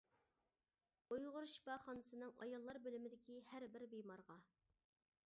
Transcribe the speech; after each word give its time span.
ئۇيغۇر 1.15 1.45
شىپاخانىسىنىڭ 1.51 2.33
ئاياللار 2.45 2.79
بۆلۈمىدىكى 2.87 3.37
ھەر 3.53 3.67
بىر 3.77 3.87
بىمارغا. 3.93 4.39